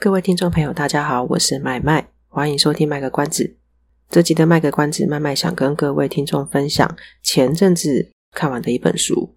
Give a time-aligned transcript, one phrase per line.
[0.00, 3.42] 各位听众朋友，大家好，我是麦麦，欢迎收听《卖个关子》。
[4.08, 9.36] 这集的《卖个关子》，麦麦想跟各位听众分享前阵子看完的一本书。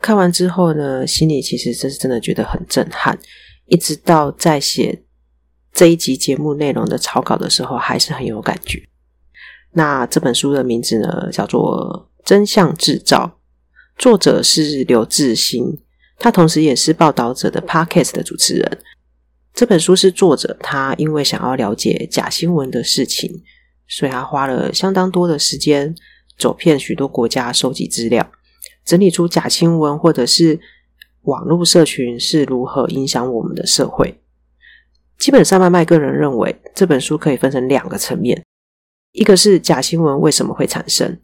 [0.00, 3.16] 看完之后呢，心里其实真是真的觉得很震撼，
[3.66, 5.04] 一直到在写
[5.72, 8.82] 这一集节目内容的草稿的时候，还是很有感觉。
[9.70, 13.38] 那这本书的名字呢，叫做《真相制造》，
[14.02, 15.80] 作者是刘志新，
[16.18, 18.78] 他同时也是报道者的 Podcast 的主持人。
[19.54, 23.42] 这本书是作者他因为想要了解假新闻的事情，
[23.86, 25.94] 所以他花了相当多的时间
[26.38, 28.32] 走遍许多国家收集资料，
[28.84, 30.58] 整理出假新闻或者是
[31.22, 34.18] 网络社群是如何影响我们的社会。
[35.18, 38.42] 基本上，麦麦个人认为这本书可以分成两个层面，
[39.12, 41.20] 一个是假新闻为什么会产生，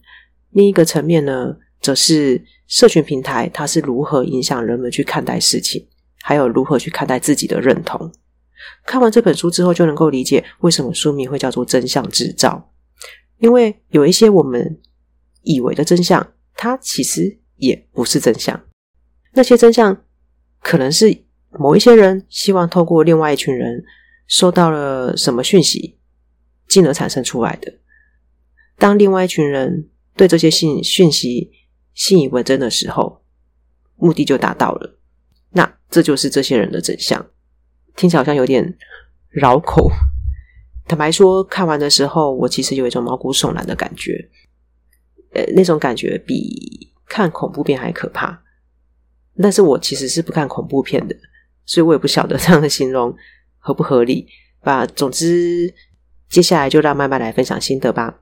[0.51, 5.87] 另一个层面呢，则是社群平台它是如何影响人们去看待事情。
[6.21, 8.11] 还有如何去看待自己的认同。
[8.85, 12.71] 看完这本书之后，就能够理解为什么书名会叫做“真相制造”。
[13.39, 14.81] 因为有一些我们
[15.43, 18.61] 以为的真相，它其实也不是真相。
[19.33, 20.03] 那些真相
[20.61, 23.83] 可能是某一些人希望透过另外一群人
[24.27, 25.97] 收到了什么讯息，
[26.67, 27.73] 进而产生出来的。
[28.77, 31.51] 当另外一群人对这些信讯息
[31.93, 33.23] 信以为真的时候，
[33.95, 34.99] 目的就达到了。
[35.51, 37.25] 那这就是这些人的真相，
[37.95, 38.77] 听起来好像有点
[39.29, 39.89] 绕口。
[40.87, 44.29] 坦白说，看完的时候，我其实有一种毛骨悚然的感觉，
[45.33, 48.41] 呃，那种感觉比看恐怖片还可怕。
[49.41, 51.15] 但是我其实是不看恐怖片的，
[51.65, 53.15] 所以我也不晓得这样的形容
[53.59, 54.27] 合不合理
[54.61, 54.85] 吧。
[54.85, 55.71] 总之，
[56.27, 58.21] 接下来就让麦麦来分享心得吧。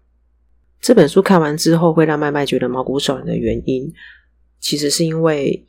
[0.81, 3.93] 这本书看完之后，会让麦麦觉得毛骨悚然的原因，
[4.59, 5.65] 其实是因为。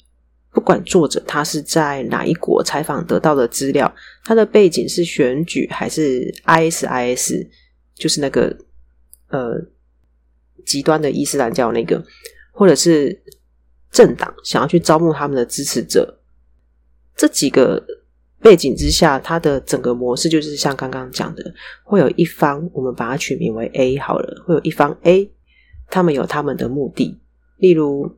[0.51, 3.95] 不管作者他是在哪一国采访得到的资料，
[4.25, 7.47] 他的背景是选举还是 ISIS，
[7.95, 8.57] 就是那个
[9.29, 9.55] 呃
[10.65, 12.03] 极端的伊斯兰教那个，
[12.51, 13.23] 或者是
[13.93, 16.19] 政党想要去招募他们的支持者，
[17.15, 17.85] 这几个
[18.41, 21.55] 背景之下，他的整个模式就是像刚刚讲的，
[21.85, 25.31] 会有一方我们把它取名为 A 好了，会有一方 A，
[25.89, 27.21] 他们有他们的目的，
[27.59, 28.17] 例如。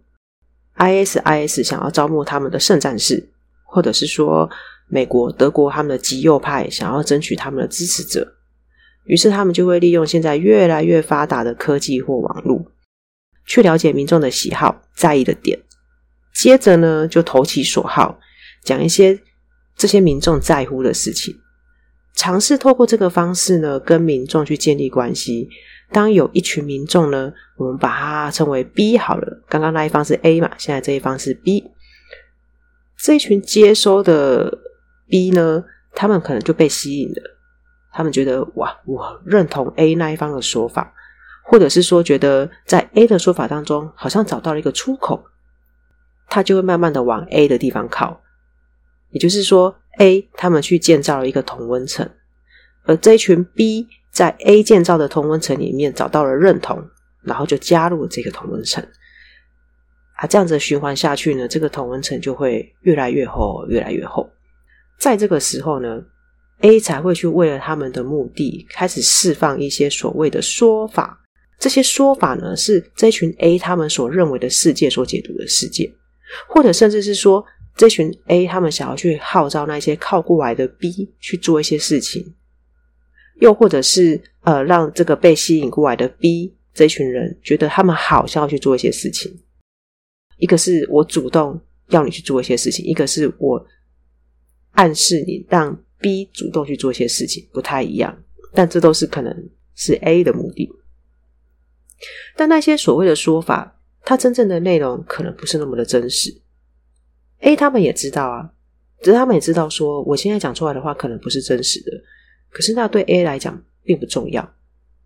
[0.81, 3.29] ISIS 想要招募他们的圣战士，
[3.65, 4.49] 或者是说
[4.89, 8.27] 美国、德国他们的极右派想要争取他们的支持者，
[9.05, 12.65] 于是他们就会利用现在越来越发达的科技或网络，
[13.47, 15.61] 去了解民众的喜好、在意的点，
[16.35, 18.19] 接着呢就投其所好，
[18.65, 19.21] 讲一些
[19.77, 21.37] 这些民众在乎的事情，
[22.17, 25.51] 尝试透过这个方式呢跟民众去建立关系。
[25.93, 29.43] 当有一群民众呢，我们把它称为 B 好了。
[29.49, 31.71] 刚刚那一方是 A 嘛，现在这一方是 B。
[32.97, 34.59] 这一群接收的
[35.09, 37.37] B 呢，他们可能就被吸引了。
[37.93, 40.93] 他们觉得哇，我认同 A 那一方的说法，
[41.45, 45.25] 或者是说觉得在 A 的说法当中好像找到了一个出口，
[46.29, 48.21] 他就会慢慢的往 A 的地方靠。
[49.11, 52.09] 也就是说，A 他们去建造了一个同温层，
[52.85, 53.89] 而这一群 B。
[54.13, 56.83] 在 A 建造的同温层里面找到了认同，
[57.23, 58.85] 然后就加入了这个同温层
[60.17, 64.29] 啊，这样子循环下去呢，这个同温层就会越来越厚，越来越厚。
[64.99, 66.03] 在这个时候呢
[66.61, 71.19] ，A 才会去为了他们的目的开始释放一些所谓的说法。
[71.59, 75.91] 这些说法呢，是这群 A 他们所认为的世界所解读的世界，
[76.49, 77.45] 或者甚至是说，
[77.77, 82.35] 这群 A 他们想要去号召那些靠过来的 B 去做一些事情。
[83.41, 89.31] 又或者是呃，让这个被吸引过来的 B 这群人觉得他们好像要去做一些事情。
[90.39, 93.67] 一个是我主动要你去做一些事情，一个是我
[94.73, 98.17] 暗示你让 B 主动去做一些事情，不太一样。
[98.53, 100.71] 但这都是可能是 A 的目的。
[102.37, 106.41] 但那些所谓的说法，它真正的内容可能不是那么的真实。
[107.41, 108.51] A 他们也知道啊，
[109.03, 111.91] 只是他们也知道说，我现在讲出来的话可能不是真实的。
[112.51, 114.43] 可是那对 A 来讲并不重要，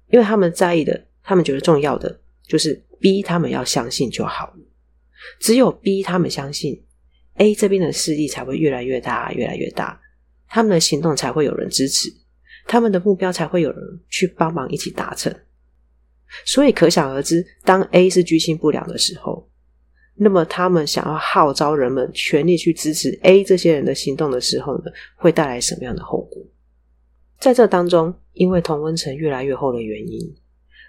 [0.09, 4.57] 因为他们在意的，他们觉得重要的就是 B 他们要相信就好了。
[5.41, 6.83] 只有 B 他们相信
[7.37, 10.01] ，A 这边的势力才会越来越大，越来越大。
[10.49, 12.13] 他们的行动才会有人支持，
[12.67, 15.35] 他们的目标才会有人去帮忙一起达成。
[16.45, 19.49] 所以可想而知，当 A 是居心不良的时候，
[20.15, 24.85] 那么他们想要号召人们全力去支持 A 这些人的行动的时候呢，
[25.17, 26.43] 会带来什么样的后果？
[27.45, 30.35] 在这当中，因为同温层越来越厚的原因，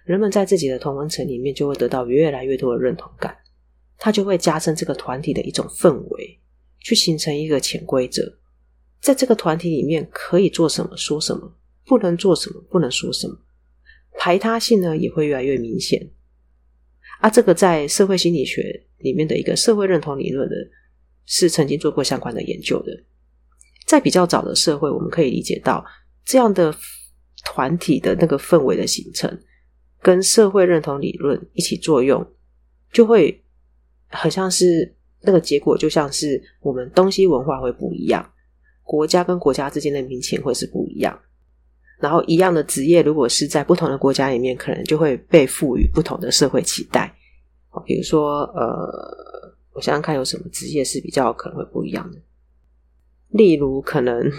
[0.05, 3.35] 人们在自己的同温层里面就会得到越来越多的认同感，
[3.97, 6.39] 它就会加深这个团体的一种氛围，
[6.79, 8.37] 去形成一个潜规则，
[9.01, 13.37] 在这个团体里面可以做什么说什么，不能做什么不能说什么，
[14.17, 16.09] 排他性呢也会越来越明显。
[17.19, 20.55] 啊，这个在社会心理学里面的一个社会认同理论的，
[21.25, 23.03] 是曾经做过相关的研究的。
[23.85, 25.83] 在比较早的社会，我们可以理解到
[26.25, 26.75] 这样的
[27.45, 29.39] 团体的那个氛围的形成，
[30.01, 32.25] 跟社会认同理论一起作用，
[32.91, 33.43] 就会
[34.09, 38.27] 很像是那个结果，就像是我们东西文化会不一样，
[38.83, 41.17] 国家跟国家之间的民情会是不一样。
[41.97, 47.15] 然后，一样的职业，如果是在不同的国家里面，可能就会被赋予不同的社会期待。
[47.85, 52.17] 比如说，呃，我想想看，有什么职业是比较可能会不一样的？
[53.29, 54.29] 例如，可能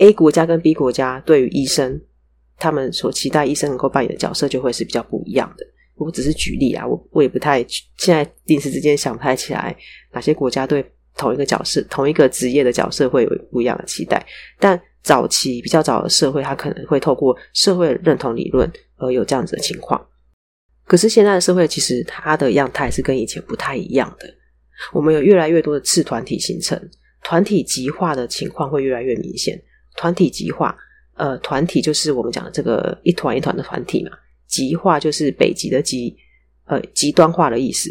[0.00, 1.98] A 国家跟 B 国家对于医生，
[2.58, 5.64] 他们所期待医生能够扮演的角色，就会是比较不一样的。
[5.94, 7.64] 我只是举例啊，我我也不太
[7.96, 9.74] 现在临时之间想不太起来
[10.12, 10.84] 哪些国家对
[11.16, 14.26] 同一个角色、同一个职业的角色会有不一样的期待，
[14.58, 14.78] 但。
[15.02, 19.98] 早期比较早的社会，它可能会透过社会认同理论而有这样子的情况。
[20.84, 24.26] 可是现在的社会，其实它的样态是跟以前不太一样的。
[24.92, 26.78] 我们有越来越多的次团体形成，
[27.24, 29.58] 团体极化的情况会越来越明显。
[30.00, 30.74] 团体极化，
[31.16, 34.10] 呃，团体就是我们讲的这个一团一团的团体嘛。
[34.46, 36.16] 极化就是北极的极，
[36.64, 37.90] 呃，极端化的意思。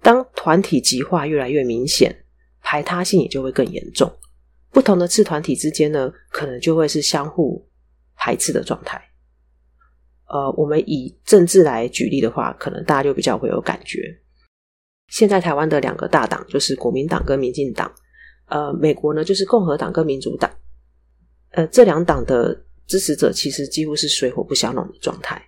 [0.00, 2.24] 当团体极化越来越明显，
[2.62, 4.10] 排他性也就会更严重。
[4.70, 7.68] 不同的次团体之间呢，可能就会是相互
[8.16, 8.98] 排斥的状态。
[10.28, 14.00] 呃，我们以政治来举例的话，可能大家就比较会有感觉。
[15.08, 17.92] 现在台湾的两个大党就是国民党跟民进党，
[18.46, 20.50] 呃，美国呢就是共和党跟民主党。
[21.50, 25.42] 呃，这两党的支持者其实几乎是水火不相容的状态。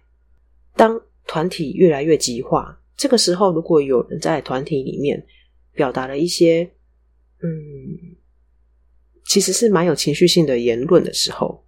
[0.74, 5.24] 当团体越来越极化，这个时候如果有人在团体里面
[5.72, 6.70] 表达了一些，
[7.42, 8.16] 嗯。
[9.26, 11.64] 其实是蛮有情绪性的言论的时候，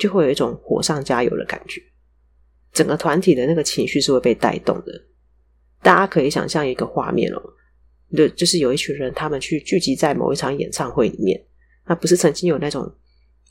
[0.00, 1.80] 就会有一种火上加油的感觉。
[2.72, 5.00] 整个团体的那个情绪是会被带动的。
[5.80, 7.40] 大家可以想象一个画面哦，
[8.16, 11.40] 对，就是有一群人，他们去聚集在某一场演唱会里面。
[11.86, 12.92] 那不是曾经有那种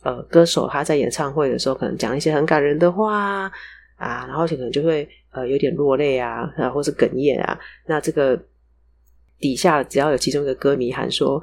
[0.03, 3.51] 呃歌手他在演唱会的时候，可能讲一些很感人的话
[3.95, 7.57] 啊，然后可能就会呃有点落泪啊，或是哽咽啊。
[7.87, 8.39] 那这个
[9.39, 11.41] 底下只要有其中一个歌迷喊说。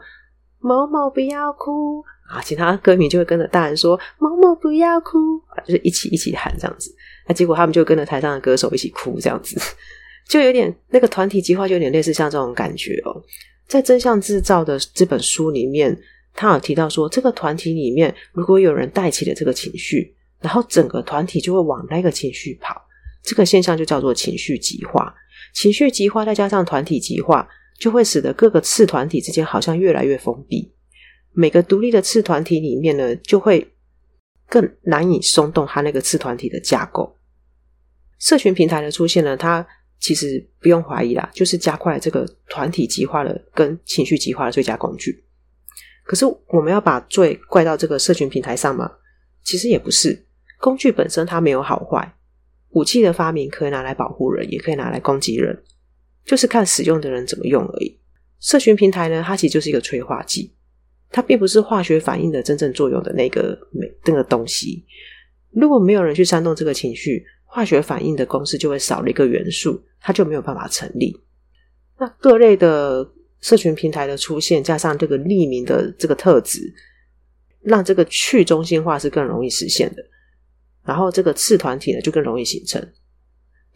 [0.62, 2.39] 某某不要哭啊！
[2.43, 5.17] 其他歌迷就会跟着大人说：“某某不要哭！”
[5.65, 6.95] 就是一起一起喊这样子。
[7.27, 9.59] 那结果他们就跟着台上的歌手一起哭，这样子
[10.29, 13.23] 就有点那个团体计划，就有点类似像这种感觉哦。
[13.69, 15.99] 在真相制造的这本书里面，
[16.41, 22.81] 他有提到说，这个团体里面如果有人带起了这个情绪，然后整个团体就会往那个情绪跑，
[23.23, 25.15] 这个现象就叫做情绪极化。
[25.55, 27.49] 情绪极化再加上团体极化。
[27.81, 30.71] 就会使得各个次团体之间好像越来越封闭，
[31.33, 33.73] 每个独立的次团体里面呢，就会
[34.47, 37.17] 更难以松动它那个次团体的架构。
[38.19, 39.67] 社群平台的出现呢，它
[39.99, 45.25] 其实不用怀疑啦，就是加快这个团体极化的跟情绪极化的最佳工具。
[46.05, 48.91] 可是我们要把罪怪到这个社群平台上吗？
[49.43, 50.27] 其实也不是，
[50.59, 52.15] 工具本身它没有好坏，
[52.71, 55.63] 武器的发明可以拿来保护人，也可以拿来攻击人。
[56.25, 57.99] 就是看使用的人怎么用而已。
[58.39, 60.53] 社群平台呢，它其实就是一个催化剂，
[61.11, 63.59] 它并不是化学反应的真正作用的那个
[64.05, 64.85] 那个东西。
[65.53, 71.19] 如果没有人去煽动这个情绪，化学反应的公式就会少了一个元素，它就没有办法成立。
[71.99, 73.05] 那各类的
[73.41, 76.73] 社群平台的出现，加上这个匿名的这个特质，
[77.63, 80.05] 让这个去中心化是更容易实现的。
[80.85, 82.81] 然后这个次团体呢，就更容易形成。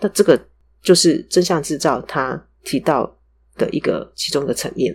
[0.00, 0.40] 那这个。
[0.84, 3.18] 就是真相制造，他提到
[3.56, 4.94] 的一个其中的层面。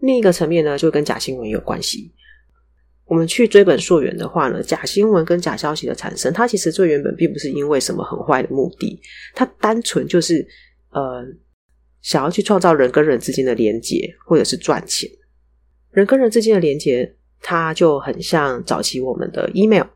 [0.00, 2.12] 另一个层面呢，就跟假新闻有关系。
[3.04, 9.00] 我们去追本溯源的话呢，假新闻跟假消息的产生，它其实最原本并不是因为什么很坏的目的，
[9.32, 10.44] 它单纯就是
[10.90, 11.24] 呃
[12.06, 15.10] 想要去创造人跟人之间的连结，或者是赚钱。
[15.90, 19.86] 人跟人之间的连结，它就很像早期我们的 email。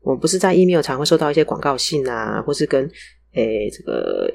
[0.00, 2.90] 我们不是在 email 常会收到一些广告信啊，或是跟
[3.34, 4.28] 诶这个。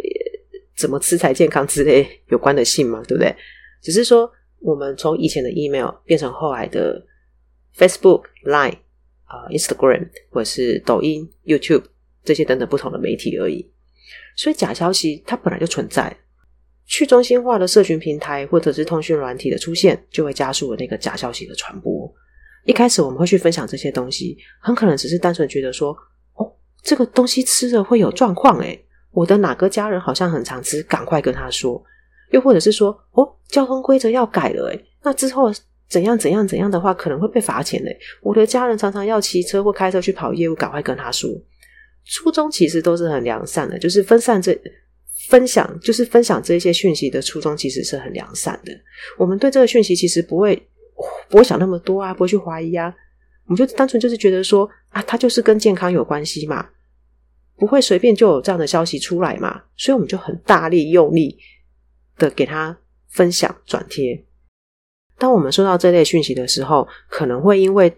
[0.78, 3.36] 怎么吃才健康之类 有关的信嘛，对不对？
[3.82, 7.04] 只是说，我们从以前的 email 变成后来的
[7.76, 8.78] Facebook、Line
[9.26, 11.84] 啊、Instagram 或者是抖音、YouTube
[12.24, 13.68] 这些等等不同的媒体而已。
[14.36, 16.16] 所以假消息它本来就存在，
[16.88, 22.12] 去中心化的社群平台或者是通讯软体的出现，就会加速了那个假消息的传播。
[22.66, 25.96] 一开始我们会去分享这些东西，很可能只是单纯觉得说，
[26.36, 26.52] 哦，
[26.82, 31.84] 这个东西吃了会有状况诶，我的哪个家人好像很常吃，赶快跟他说。
[32.32, 35.50] 又或者是说，哦，交通规则要改了诶，那之后
[35.88, 37.98] 怎样怎样怎样的话，可能会被罚钱诶。
[38.22, 41.30] 我的家人常常要骑车或开车去跑业务，赶快跟他说。
[42.04, 44.58] 初衷其实都是很良善的，就是分散这
[45.28, 48.72] 分享，就是分享这些讯息的初衷其实是很良善的。
[49.18, 50.62] 我们对这个讯息其实不会
[51.30, 52.94] 不会想那么多啊，不会去怀疑啊，
[53.46, 56.68] 我们就单纯就是觉得说啊，它就是跟健康有关系嘛，
[57.58, 61.38] 不会随便就有这样的消息出来嘛，所以我们就很大力用力
[62.18, 62.78] 的给他
[63.10, 64.26] 分享转贴。
[65.18, 67.92] 当我们收到这类讯息的时候，可能会因为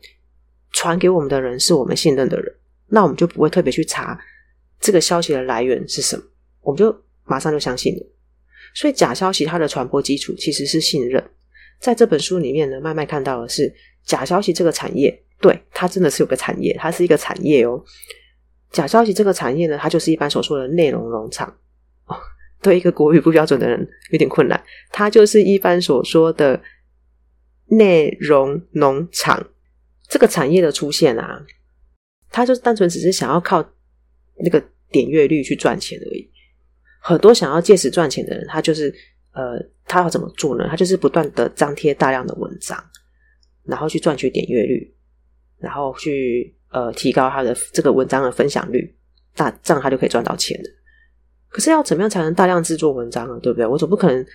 [0.72, 2.56] 传给我们的人是我们信任的人。
[2.88, 4.20] 那我们就不会特别去查
[4.80, 6.24] 这个消息的来源是什么，
[6.62, 6.92] 我们就
[7.30, 8.06] 马上就相信了。
[8.74, 11.24] 所以假消息它的传播基础其实是信任。
[11.80, 17.82] 在这本书里面呢，麦麦看到的是假消息这个产业，对，它真的是有个产业，它是一个产业哦。
[18.72, 21.48] 假消息这个产业呢，它就是一般所说的内容农场
[22.06, 22.16] 哦。
[22.62, 26.62] 对一个国语不标准的人有点困难，它就是一般所说的
[27.68, 29.48] 内容农场
[30.10, 31.46] 这个产业的出现啊。
[32.32, 33.68] 他就单纯只是想要靠
[34.44, 36.30] 那个点阅率去赚钱而已。
[37.00, 38.94] 很多想要借此赚钱的人，他就是
[39.34, 40.68] 呃，他要怎么做呢？
[40.70, 42.78] 他就是不断的张贴大量的文章，
[43.64, 44.94] 然后去赚取点阅率，
[45.58, 48.96] 然后去呃提高他的这个文章的分享率，
[49.38, 50.70] 那这样他就可以赚到钱了。
[51.48, 53.40] 可是要怎么样才能大量制作文章呢？
[53.42, 53.66] 对不对？
[53.66, 54.26] 我总不可能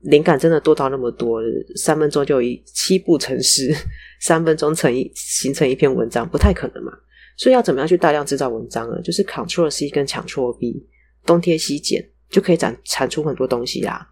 [0.00, 1.40] 灵感真的多到那么多，
[1.76, 3.72] 三分钟就以七步成诗，
[4.20, 6.92] 三分钟成一形成一篇文章，不太可能嘛。
[7.36, 9.00] 所以要怎么样去大量制造文章呢？
[9.02, 10.84] 就是 Ctrl C 跟 Ctrl V，
[11.24, 14.08] 东贴西剪就可以产产出很多东西啦。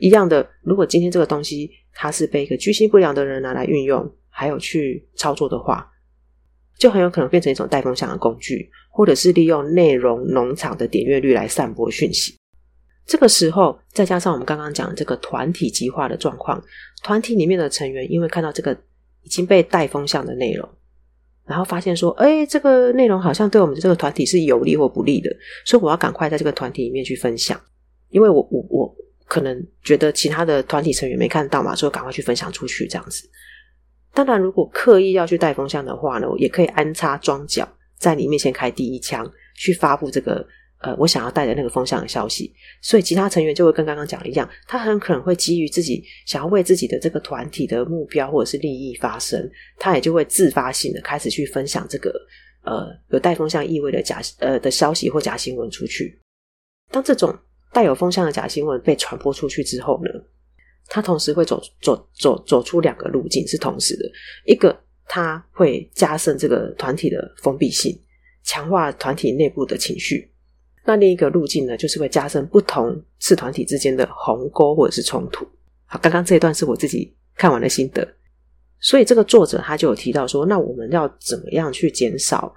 [0.00, 5.90] 一样的，如果今天这个东西它是被一个居心不良的人拿来运用，还有去操作的话，
[6.78, 12.34] 就很有可能变成一种带风向的工具，或者是利用内容农场的点阅率来散播讯息。
[13.06, 16.62] 这个时候，再加上我们刚刚讲的这个团体极化的状况，
[17.02, 18.76] 团体里面的成员因为看到这个
[19.22, 20.68] 已经被带风向的内容。
[21.46, 25.30] 然后发现说，哎，这个内容好像对我们这个团体是有利或不利的，
[25.64, 27.60] 所以我要赶快在这个团体里面去分享，
[28.10, 33.22] 因为我我我可能觉得其他的团体成员没看到嘛，所以赶快去分享出去这样子。
[34.12, 40.46] 当然，如果刻意要去带风向的话呢，我也可以安插桩脚，在你面前开第一枪，去发布这个。
[40.86, 52.14] 呃，我想要带的那个风向的消息，所以其他成员就会跟刚刚讲的一样，他很可能会基于自己想要为自己的这个团体的目标或者是利益发声，他也就会自发性的开始去分享这个
[52.62, 56.16] 呃有带风向意味的假呃的消息或假新闻出去。
[56.92, 57.36] 当这种
[57.72, 60.10] 带有风向的假新闻被传播出去之后呢，
[60.86, 64.08] 他同时会走走走走出两个路径，是同时的，
[64.44, 64.78] 一个
[65.08, 67.92] 他会加深这个团体的封闭性，
[68.44, 70.32] 强化团体内部的情绪。
[70.86, 75.44] 那另一个路径呢，就是会加深不同次团体之间的鸿沟或者是冲突。
[75.84, 78.06] 好，刚刚这一段是我自己看完的心得，
[78.78, 82.54] 所以这个作者他就有提到说，那我们要怎么样去减少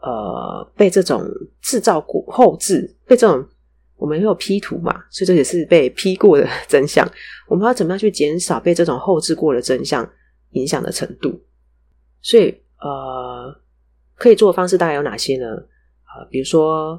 [0.00, 1.22] 呃被这种
[1.60, 3.46] 制造过后置被这种
[3.96, 7.06] 我们有 P 图嘛，所以这也是被 P 过的真相。
[7.48, 10.10] 我们要怎么样去减少被这种后置过的真相
[10.52, 11.38] 影响的程度？
[12.22, 12.48] 所以
[12.80, 13.54] 呃，
[14.16, 15.46] 可以做的方式大概有哪些呢？
[15.48, 16.98] 呃，比如说。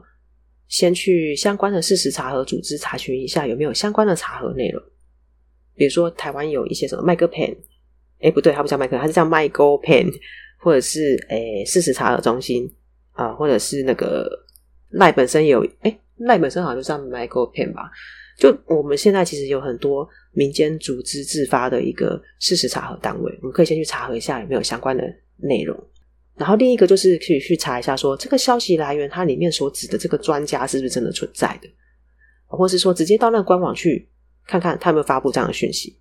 [0.69, 4.81] 先去相关的事实查核组织查询一下有没有相关的查核内容，
[5.75, 7.53] 比如说台湾有一些什么麦克 pen，
[8.21, 10.13] 哎不对，它不叫麦克，它是叫 Michael Pen，
[10.59, 12.71] 或者是诶事实查核中心
[13.13, 14.29] 啊，或者是那个
[14.91, 17.91] 赖本身有，哎赖本身好像就叫 Michael Pen 吧。
[18.38, 25.03] 就我们现在其实有很多民间组织自发的一个事实查核单位，我们可以先去查核一下有没有相关的
[25.35, 25.75] 内容。
[26.39, 31.67] 然后另一个就是可以去查一下，说这个消息来源它里面所指的这个专家是不是真的存在的，
[32.48, 34.08] 或是说直接到那个官网去
[34.48, 36.00] 看看他有没有发布这样的讯息，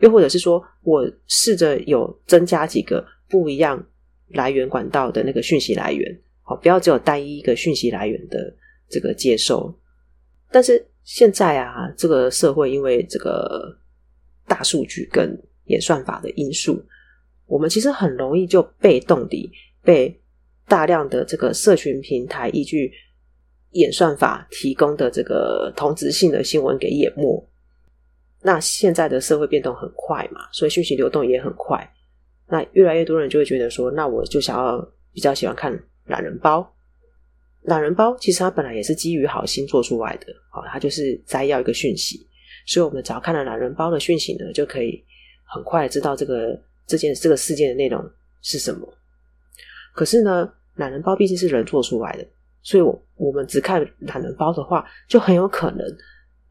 [0.00, 3.82] 又或者是说我试着有增加几个不一样
[4.28, 8.54] 来源管道的那个讯息来源，好，不要只有单一一个讯息来源的
[8.90, 9.74] 这个接收。
[10.50, 13.74] 但是现在啊，这个社会因为这个
[14.46, 16.84] 大数据跟演算法的因素，
[17.46, 19.50] 我们其实很容易就被动地。
[19.88, 20.14] 被
[20.66, 22.92] 大量的这个社群平台依据
[23.70, 27.42] 演算法提供的这个同质性的新闻给淹没。
[28.42, 31.90] 那现在的社会变动很快嘛，所以讯息流动也很快。
[32.48, 35.72] 那越来越多人就会觉得说，那我就想要比较喜欢看
[36.04, 36.70] 懒人包。
[37.62, 42.28] 懒人包其实它本来也是基于好心做出来的，好，它就是摘要一个讯息，
[42.66, 45.02] 所以我们只要看了懒人包的讯息呢，就可以
[45.46, 48.04] 很快知道这个这件这个事件的内容
[48.42, 48.86] 是什么。
[49.92, 52.26] 可是呢，懒人包毕竟是人做出来的，
[52.62, 55.86] 所以我我们只看懒人包的话，就很有可能，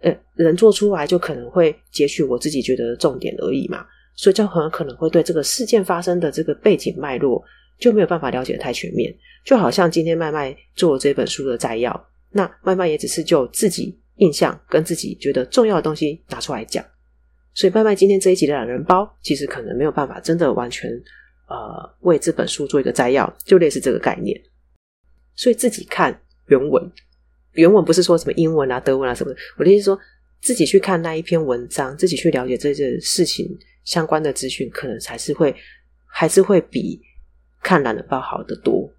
[0.01, 7.43] 呃，人做出来就可能会截取我自己觉得重点而已嘛，所以就很有可能会对这个事件发生的这个背景脉络
[7.79, 9.15] 就没有办法了解得太全面。
[9.45, 16.83] 就好像今天麦麦做了这本书的摘要，那麦麦也只是就自己印象跟自己觉得重要的东西拿出来讲，
[17.53, 20.91] 所以麦麦今天这一集的懒人包，其实可能没有办法真的完全
[21.47, 24.39] 呃为这本书做一个摘要，就类似这个概念。
[25.35, 26.91] 所以自己看原文，
[27.53, 29.99] 原文不是说什么英文啊、德文啊什么的，我的意思说
[30.41, 33.47] 自己去看那一篇文章，自己去了解这件事情
[33.83, 35.55] 相关的资讯，可能才是会
[36.05, 36.99] 还是会比
[37.61, 38.89] 看懒人包好得多。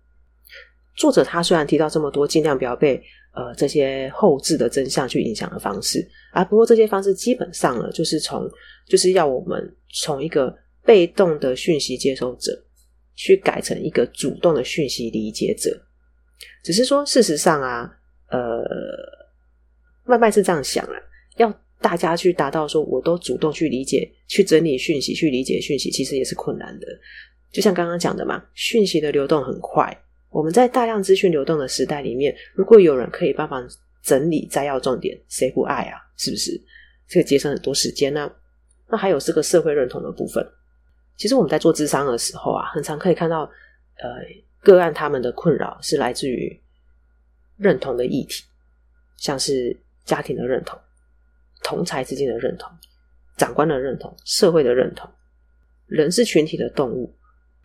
[0.96, 3.02] 作者他虽然提到这么多，尽量不要被
[3.32, 8.48] 呃这些后置的真相去影响的方式啊，不过这些方式基本上呢，就是从
[8.88, 10.52] 就是要我们从一个
[10.88, 12.64] 被动的讯息接收者，
[13.14, 15.78] 去改成一个主动的讯息理解者。
[16.64, 17.92] 只是说，事实上啊，
[18.30, 18.64] 呃，
[20.06, 20.94] 麦麦是这样想啊，
[21.36, 26.86] 要大家去达到说，我都主动去理解、去整理讯息、去理解讯息，其实也是困难的。
[27.52, 29.94] 就像刚刚讲的嘛，讯息的流动很快。
[30.30, 33.68] 我们在大量资讯流动的时代里面，如果有人可以帮忙
[34.02, 36.00] 整理摘要重点，谁不爱啊？
[36.16, 36.58] 是不是？
[37.06, 38.32] 这个节省很多时间呢、
[38.88, 40.42] 那还有这个社会认同的部分，
[41.18, 43.40] 其实我们在做咨商的时候啊，很常可以看到，
[43.96, 44.08] 呃，
[44.62, 46.58] 个案他们的困扰是来自于
[47.56, 48.44] 认同的议题，
[49.16, 50.78] 像是家庭的认同、
[51.64, 52.70] 同才之间的认同、
[53.36, 55.10] 长官的认同、社会的认同。
[55.86, 57.12] 人是群体的动物。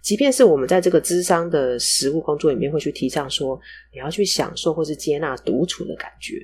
[0.01, 3.57] 即便是我们在这个咨商的实务工作里面，会去提倡说
[3.93, 6.35] 你要去享受或是接纳独处的感觉，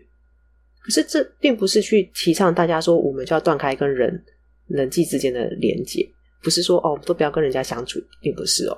[0.81, 4.23] 可是这并不是去提倡大家说我们就要断开跟人
[4.67, 6.09] 人际之间的连结，
[6.41, 8.77] 不是说哦，都不要跟人家相处，并不是哦，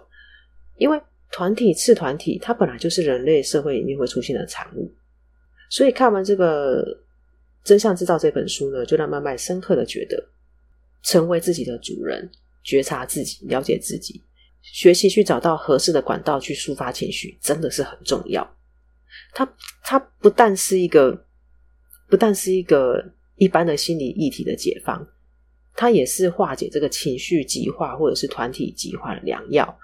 [0.78, 4.92] 因为团体次团体，它本来就是人类社会里面会出现的产物，
[5.70, 6.84] 所以看完这个
[7.64, 10.22] 《真相制造》这本书呢，就让慢慢深刻的觉得，
[11.04, 12.30] 成为自己的主人，
[12.64, 14.22] 觉察自己，了解自己。
[14.62, 18.48] 学习去找到合适的管道去抒发情绪，真的是很重要。
[19.34, 21.26] 它它不但是一个，
[22.10, 23.04] 不但是一个
[23.38, 25.08] 一般的心理议题的解放，
[25.76, 29.80] 它也是化解这个情绪极化或者是团体极化的良药。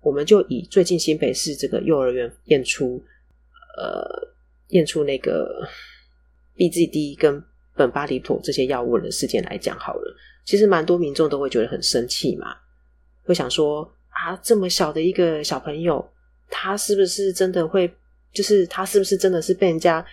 [0.00, 3.02] 我们就以最近新北市这个幼儿园验出，
[3.76, 4.04] 呃，
[4.68, 5.68] 验出那个
[6.56, 7.42] BZD 跟
[7.76, 10.16] 苯巴比妥这些药物的事件来讲好了。
[10.44, 12.56] 其实蛮多民众都会觉得很生气嘛，
[13.24, 13.92] 会想说。
[14.14, 16.06] 啊，这么小的一个小朋友，
[16.50, 17.90] 他是不是真的会？
[18.30, 20.04] 就是他是不是真的是被人家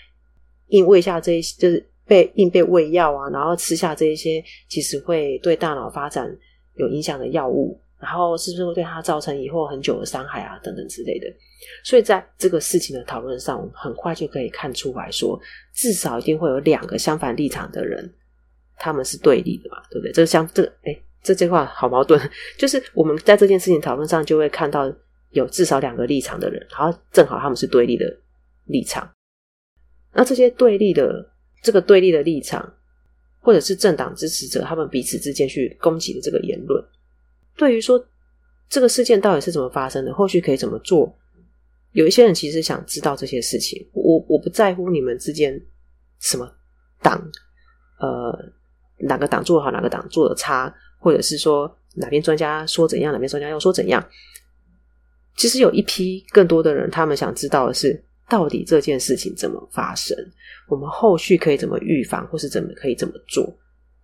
[0.67, 6.29] 因喂下这一，就是被硬被喂药啊，然后吃下这一些其实会对大脑发展
[6.73, 11.27] 有影响的药物，然后是不是会对他造成以后很久的伤害啊，等等之类的。
[11.85, 15.39] 所以在这个事情的讨论上，我们很快就可以看出来说，
[15.73, 18.13] 至少一定会有两个相反立场的人，
[18.77, 20.11] 他们是对立的嘛，对不对？
[20.11, 20.99] 这个相这个哎。
[21.21, 22.17] 这句话好矛盾，
[22.57, 24.89] 就是我们在这件事情讨论上就会看到
[25.31, 28.05] 有至少两个立场的人，然后正好他们是对立的
[28.67, 29.05] 立场。
[30.13, 31.28] 那这些对立的
[31.61, 32.73] 这个对立的立场，
[33.39, 36.83] 或者是政党支持者，他们彼此之间去攻击的这个言论，
[37.55, 38.03] 对于说
[38.69, 41.17] 这个事件到底是怎么发生的，后续可以怎么做？
[41.93, 43.89] 有一些人其实想知道这些事情。
[43.93, 45.59] 我我不在乎你们之间
[46.19, 46.49] 什么
[47.01, 47.19] 党，
[47.99, 48.37] 呃，
[48.99, 50.73] 哪个党做的好，哪个党做的差。
[51.01, 54.05] 或者是说哪边专家说怎样，哪边专家又说怎样？
[55.37, 60.15] 其实有一批更多的人，他们想知道的是，到底这件事情怎么发生？
[60.67, 63.51] 我们后续可以怎么预防，或是怎么可以怎么做？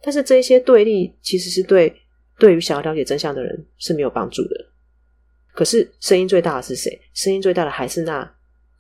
[0.02, 1.96] 但是这些对立其实是对
[2.38, 4.66] 对于想要了解真相的人是没有帮助的。
[5.54, 7.00] 可是声音最大的是谁？
[7.14, 8.30] 声音最大的还是那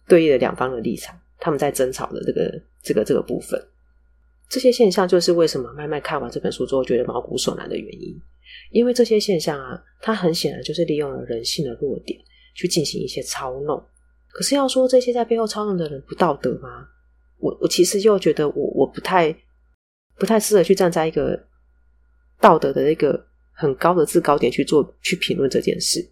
[0.07, 3.59] 对立的两方的立场，他们在争吵的这个这个这个部分。
[4.49, 8.15] 这些现象就是为什么麦麦看完这本书之后觉得毛骨悚然的原因，
[8.71, 12.19] 因为这些现象啊，它很显然就是利用了人性的弱点
[12.53, 13.83] 去进行一些操弄。
[14.35, 16.85] 可是要说这些在背后操弄的人不道德吗？
[17.37, 19.33] 我我其实又觉得我我不太
[20.19, 21.41] 不太适合去站在一个
[22.41, 26.05] 道德的一个很高的制高点去做去评论这件事，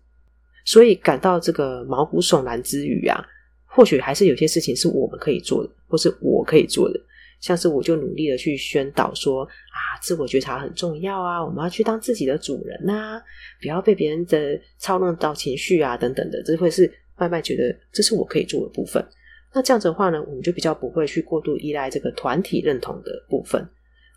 [0.64, 3.22] 所以感到这个毛骨悚然之余啊，
[3.66, 6.98] 或许还是有些事情是我们可以做的，或是我可以做的。
[7.42, 13.22] 像是我就努力的去宣导说啊，自我觉察很重要啊，我们要去当自己的主人呐，
[13.62, 19.06] 不要被别人的操弄到情绪啊，等等的，这会是麦麦觉得这是我可以做的部分。
[19.54, 23.64] 那这样子的话呢，我们就比较不会去过度依赖这个团体认同的部分，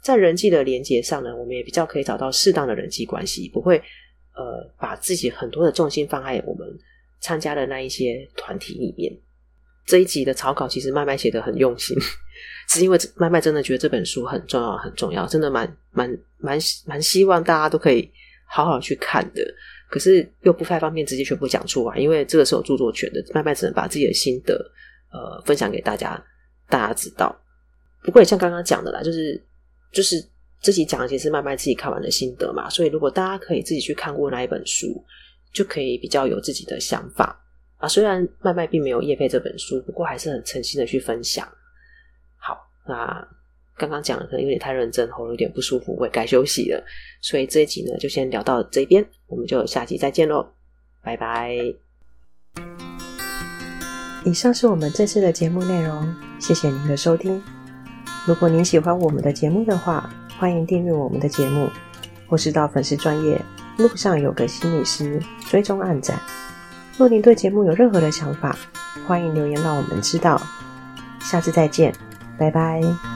[0.03, 3.77] 在人际的连接上呢，我们也比较可以找到适当的人际关系，不会
[4.35, 6.67] 呃把自己很多的重心放在我们
[7.21, 9.13] 参加的那一些团体里面。
[9.87, 11.97] 这一集的草稿其实麦麦写得很用心。
[12.69, 18.11] 是因为麦麦真的觉得这本书很重要，很重要，真的蛮蛮蛮蛮希望大家都可以
[18.49, 19.55] 好好去看的。
[19.89, 24.55] 可是又不太方便直接全部讲出来，因为这个是有著作权的，麦麦只能把自己的心得
[25.13, 26.23] 呃分享给大家，
[26.69, 27.35] 大家知道。
[28.03, 29.41] 不过也像刚刚讲的啦，就是
[29.93, 30.17] 就是
[30.61, 32.69] 自己讲的，其实麦麦自己看完的心得嘛。
[32.69, 35.05] 所以如果大家可以自己去看过那一本书，
[35.53, 37.41] 就可以比较有自己的想法
[37.79, 37.89] 啊。
[37.89, 41.47] 虽然麦麦并没有业配这本书，不过还是很诚心的去分享。
[42.39, 43.27] 好那
[43.77, 46.83] 刚刚讲的可能有点太认真，喉咙有点不舒服，我也该休息了。
[47.21, 50.47] 所以这一集呢，就先聊到这边，我们就下集再见喽，
[51.03, 51.55] 拜拜。
[54.25, 57.43] 以上是我们这次的节目内容，谢谢您的收听。
[58.27, 61.69] 如果您喜欢我们的节目的话，欢迎订阅我们的节目，
[62.27, 63.41] 或是到粉丝专业
[63.79, 66.19] 路上有个心理师追踪暗赞。
[66.97, 68.57] 若您对节目有任何的想法，
[69.07, 70.41] 欢迎留言让我们知道。
[71.21, 71.93] 下次再见。
[72.39, 73.16] 拜拜。